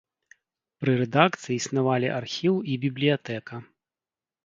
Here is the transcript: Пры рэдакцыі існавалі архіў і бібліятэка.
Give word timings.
Пры 0.83 0.91
рэдакцыі 1.01 1.53
існавалі 1.57 2.07
архіў 2.19 2.55
і 2.73 2.81
бібліятэка. 2.89 3.65